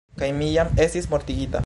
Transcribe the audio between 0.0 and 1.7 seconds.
Kaj mi jam estis mortigita.